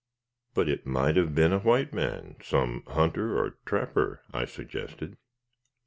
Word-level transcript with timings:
"But 0.55 0.67
it 0.67 0.87
might 0.87 1.15
have 1.15 1.35
been 1.35 1.53
a 1.53 1.59
white 1.59 1.93
man 1.93 2.35
some 2.41 2.81
hunter 2.87 3.37
or 3.37 3.59
trapper?" 3.67 4.23
I 4.33 4.45
suggested. 4.45 5.15